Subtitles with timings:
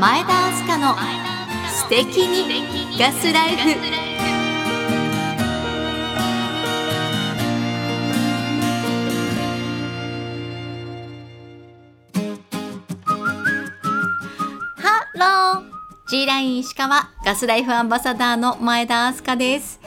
[0.00, 0.96] 前田明日香の
[1.68, 3.70] 素敵にガスライフ。
[14.76, 15.64] ハロー。
[16.08, 19.80] G ライン石川ガスライフアンバサダーの前田明日香です。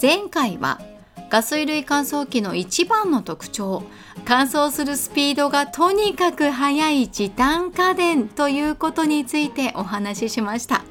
[0.00, 0.80] 前回は
[1.28, 3.82] ガス衣類乾燥機の一番の特徴
[4.24, 10.82] 乾燥するスピードがとにかく速い時短家電ということについてお話ししました。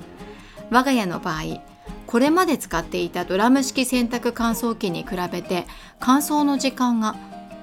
[0.70, 1.62] 我が家の場合
[2.08, 5.66] これまで使っていたドラム式洗濯乾燥機に比べて
[6.00, 7.16] 乾燥の時間が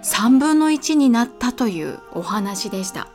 [0.03, 3.09] 3分の1になったというお話でした。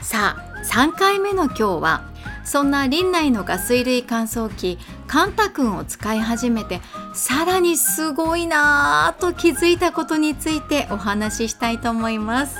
[0.00, 2.13] さあ3回目の今日は
[2.44, 6.80] そんな林内のガス類乾燥機カンタ君を使い始めて
[7.14, 12.58] さらにすごいなぁと気づいたことについてお話ししたいと思います。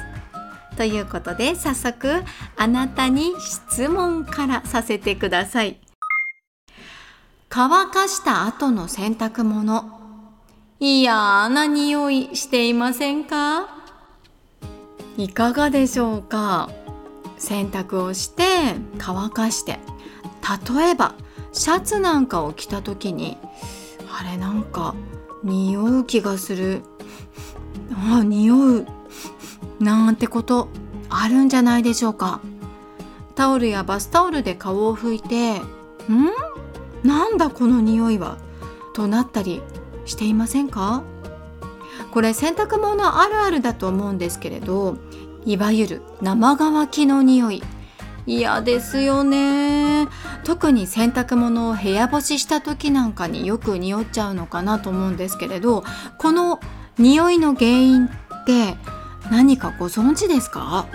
[0.77, 2.25] ということで早速
[2.57, 5.79] あなたに質問からさせてください。
[7.49, 10.01] 乾かした後の洗濯物。
[10.81, 13.69] 嫌な匂いしていませんか？
[15.17, 16.69] いかがでしょうか？
[17.45, 18.45] 洗濯をして
[18.99, 19.79] 乾かして
[20.77, 21.15] 例えば
[21.53, 23.37] シャツなんかを着た時に
[24.11, 24.95] あれなんか
[25.43, 26.83] 匂う気がする。
[27.93, 28.87] あ匂う。
[29.79, 30.69] なんてこと
[31.11, 32.41] あるんじゃないでしょうか。
[33.35, 35.59] タオルやバスタオルで顔を拭いて
[36.09, 36.31] 「ん？
[37.03, 38.39] なんだこの匂いは」
[38.95, 39.61] となったり
[40.07, 41.03] していませんか？
[42.13, 44.97] これ洗濯物あるあるだと思うんですけれど
[45.45, 47.63] いわゆる生乾きの匂い。
[48.27, 50.09] 嫌ですよね。
[50.45, 55.85] 特に洗濯物を部屋干しした時なんかによく匂っちゃうのかなと思うんですけれど
[56.19, 56.61] この
[56.99, 58.11] 匂いの原因っ
[58.47, 58.77] て
[59.31, 60.87] 何かご存知ですか？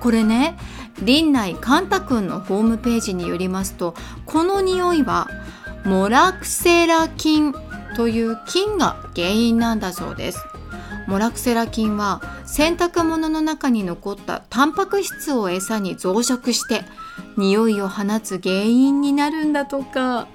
[0.00, 0.56] これね
[0.98, 3.94] 林内カンタ君のホームページによりますと
[4.26, 5.28] この匂いは
[5.84, 7.54] モラクセラ菌
[7.96, 10.38] という菌が原因なんだそうです。
[11.08, 16.82] モラクセラ菌は洗濯物の中に残ったタンパク質を餌に増殖して
[17.38, 20.28] 匂いを放つ原因になるんだとか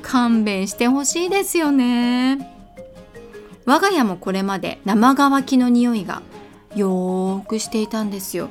[0.00, 2.48] 勘弁してほしいですよね。
[3.64, 6.22] 我が家もこれまで生乾きの匂いが
[6.76, 8.50] よーくしていたんですよ。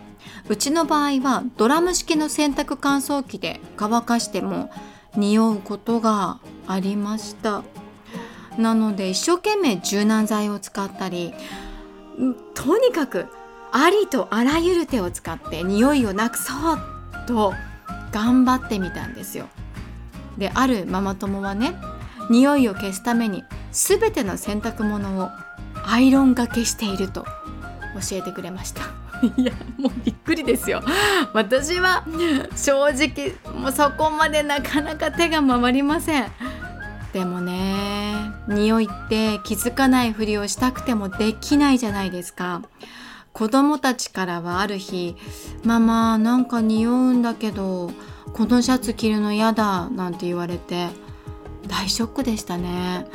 [0.49, 4.69] うちの場合はドラム式の洗濯乾燥機で乾かしても
[5.15, 7.63] 匂うことがありました。
[8.57, 11.33] なので一生懸命柔軟剤を使ったり
[12.53, 13.27] とにかく
[13.71, 16.79] ありとあらゆる手を使って匂いをなくそう
[17.27, 17.53] と
[18.11, 19.47] 頑張ってみたんですよ。
[20.37, 21.75] であるママ友はね
[22.29, 25.29] 匂いを消すために全ての洗濯物を
[25.85, 27.25] アイロンがけしていると
[28.09, 28.83] 教えてくれました。
[29.37, 30.81] いやもうびっくりですよ。
[31.33, 32.03] 私は
[32.55, 36.31] 正直もうそこまでなかなか手が回りません。
[37.13, 37.82] でもね
[38.47, 42.61] 匂いって気づかないふりをしたくてもできないじゃないですか。
[43.31, 45.15] 子供たちからはある日
[45.65, 47.91] 「ママなんか匂うんだけど
[48.31, 50.89] このシャツ着るの嫌だ」なんて言われて
[51.67, 53.07] 大ショックでしたね。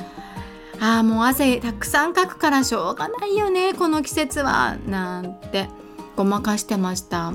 [0.81, 5.69] ああもう汗たくさんかくからしょうがないよねこの季節はなんて
[6.17, 7.33] ごまかしてました。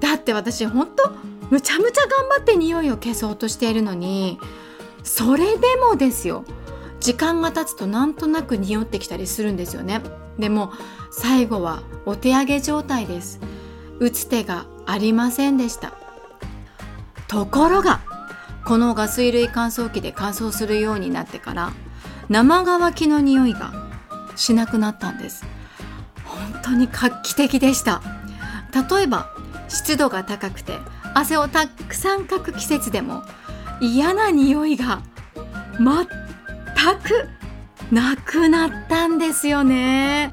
[0.00, 1.10] だって私ほんと
[1.50, 4.38] むちゃむちゃ頑張って匂いを消そうとしているのに
[5.02, 6.44] それでもですよ。
[7.04, 10.00] 時間が経つとなんとなく匂ってきたりするんですよね。
[10.38, 10.72] でも
[11.10, 13.40] 最後はお手上げ状態です。
[13.98, 15.92] 打つ手がありませんでした。
[17.28, 18.00] ところが
[18.64, 21.72] このガス衣類乾燥機で乾燥するようになってから
[22.30, 23.74] 生乾きの匂いが
[24.34, 25.44] しなくなったんです。
[26.24, 28.00] 本当に画期的でした。
[28.72, 29.28] 例えば
[29.68, 30.78] 湿度が高くて
[31.12, 33.24] 汗をたくさんかく季節でも
[33.82, 35.02] 嫌な匂いが
[35.78, 36.23] 全
[36.94, 37.28] く
[37.90, 40.32] なくなったんですよね。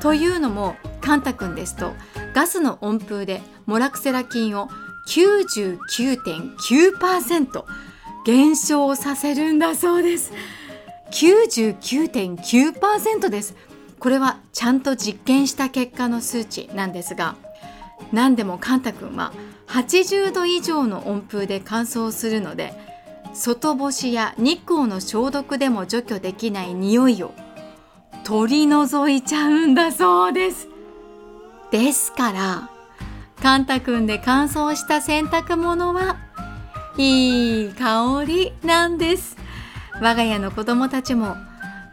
[0.00, 1.92] というのもカンタ君ですと
[2.34, 4.70] ガスの温風でモラクセラ菌を
[5.08, 7.64] 99.9%
[8.24, 10.32] 減少させるんだそうです。
[11.10, 13.54] 99.9%です。
[14.00, 17.36] これはちゃんと実験した結果の数値なんですが
[18.12, 19.32] 何でもカンタ君は
[19.66, 22.72] 80度以上の温風で乾燥するので
[23.32, 27.32] 外干しや日光の消毒でも除去できない匂いを
[28.24, 30.68] 取り除いちゃうんだそうです。
[31.70, 32.70] ですから
[33.40, 36.16] カンタ君で乾燥した洗濯物は
[36.98, 39.36] いい香りなんです。
[39.94, 41.36] 我が家の子供たちも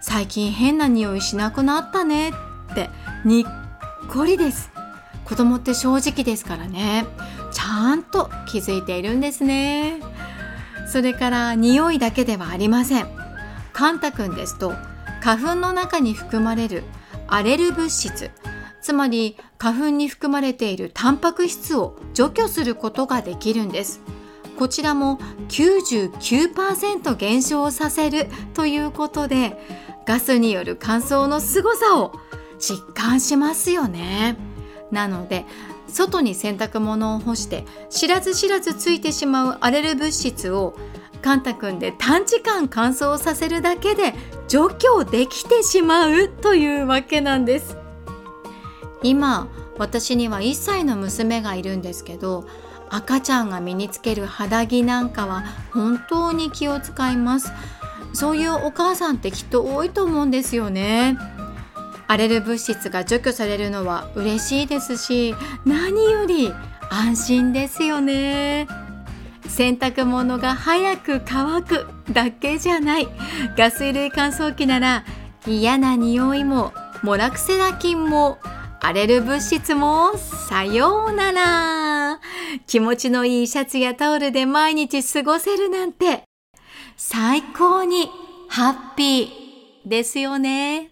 [0.02, 2.30] 最近変な匂いしなくなったね
[2.72, 2.90] って
[3.24, 3.46] にっ
[4.10, 4.72] こりです。
[5.26, 7.06] 子供って正直ですからね。
[7.52, 10.00] ちゃんと気づいているんですね。
[10.92, 13.08] それから匂いだけではありません。
[13.74, 14.74] カンタ君ですと
[15.22, 16.84] 花粉の中に含まれる
[17.28, 18.32] アレル物質
[18.82, 24.02] つまり花粉に含まれているタンパク質を除去することができるんです。
[24.58, 25.20] こちらも
[25.50, 29.56] 99%減少させるということで
[30.06, 32.14] ガスによる乾燥の凄さを
[32.58, 34.38] 実感しますよね。
[34.92, 35.46] なので
[35.88, 40.76] 外に洗濯物を干して知らず知らずついてしまうアレル物質を
[41.22, 44.14] カンタ君で短時間乾燥させるだけで
[44.48, 47.78] 除去できてしまうというわけなんです。
[49.04, 49.48] 今
[49.78, 52.48] 私には1歳の娘がいるんですけど
[52.90, 57.52] 赤ちゃんが身につける肌着なんかは本当に気を使います。
[58.14, 61.18] そういうお母さんってきっと多いと思うんですよね。
[62.08, 66.54] アレル物質が除去されるのは嬉しいですし何より
[66.90, 68.68] 安心ですよね。
[69.48, 73.08] 洗濯物が早く乾くだけじゃない。
[73.58, 75.06] ガス類乾燥機なら
[75.46, 76.74] 嫌な匂いも
[77.04, 78.38] モラクセラ菌も
[78.80, 82.20] アレル物質もさようなら。
[82.68, 86.24] 気持ちのいいシャツやタオルで毎日過ごせるなんて
[86.96, 88.10] 最高に
[88.50, 90.92] ハッピーですよね。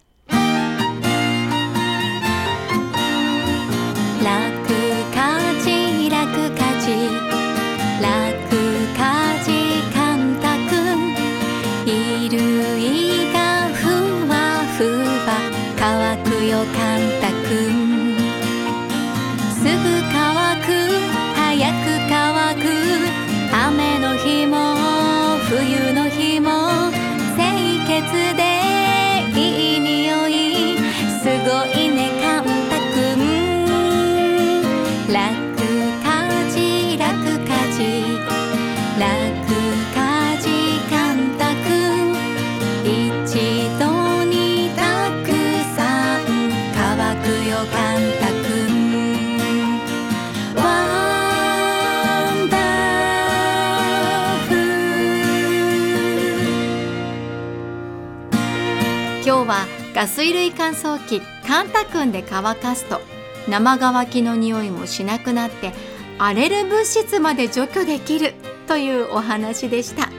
[59.96, 63.00] ガ水類乾燥機カンタ君で乾かすと
[63.48, 65.72] 生乾きの匂いもしなくなって
[66.18, 68.34] アレル物質まで除去できる
[68.68, 70.10] というお話でした。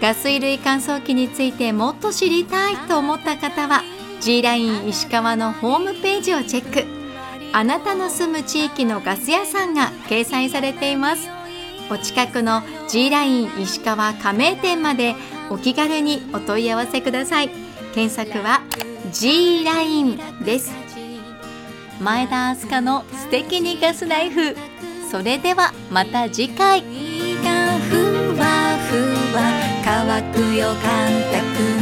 [0.00, 3.82] ガ水類乾燥機についてもっと知りたいと思った方は
[4.20, 6.84] G ライン石川のホームページをチェック。
[7.52, 11.28] あなたの住む地域のガス屋さんが掲載されています。
[11.90, 15.16] お近くの G ライン石川加盟店まで
[15.50, 17.63] お気軽にお問い合わせください。
[17.94, 18.60] 検索は
[19.12, 20.72] G ラインです。
[22.00, 24.56] 前田明日香の素敵にガスライフ。
[25.08, 26.82] それではまた次回。
[26.82, 26.86] ふ
[28.36, 28.44] わ
[28.90, 28.96] ふ
[29.34, 29.42] わ
[29.84, 30.82] 乾くよ感
[31.30, 31.73] 覚